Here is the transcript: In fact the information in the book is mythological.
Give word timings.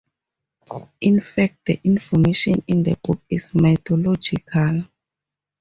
In 1.01 1.21
fact 1.21 1.63
the 1.67 1.79
information 1.83 2.63
in 2.67 2.81
the 2.81 2.97
book 3.03 3.21
is 3.29 3.53
mythological. 3.53 4.87